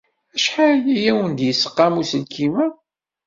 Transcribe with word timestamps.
Acḥal 0.35 0.79
ay 0.95 1.03
awen-d-yesqam 1.11 1.93
uselkim-a? 2.01 2.67